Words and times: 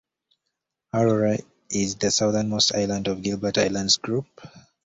Arorae 0.95 1.43
is 1.69 1.93
the 1.97 2.09
southern-most 2.09 2.73
island 2.73 3.07
in 3.07 3.13
the 3.17 3.21
Gilbert 3.21 3.59
Islands 3.59 3.97
group. 3.97 4.25